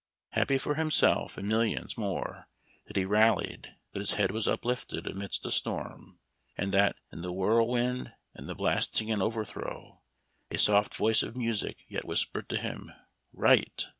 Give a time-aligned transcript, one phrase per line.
[0.29, 2.47] Happy for himself and millions more
[2.85, 6.17] that he rallied, that his head was uplifted amid the storm,
[6.57, 10.01] and that, in the whirlwind and the blast ing and overthrow,
[10.49, 12.91] a soft voice of music yet whispered to him,
[13.31, 13.89] Write!